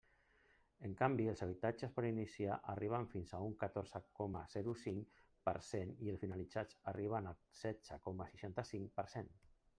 [0.87, 5.55] En canvi, els habitatges per iniciar arriben fins a un catorze coma zero cinc per
[5.69, 9.33] cent i els finalitzats arriben al setze coma seixanta-cinc per cent.